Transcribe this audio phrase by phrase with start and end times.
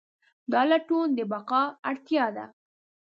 [0.51, 2.45] دا لټون د بقا اړتیا ده.